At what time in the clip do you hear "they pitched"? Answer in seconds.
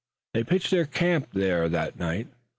0.33-0.71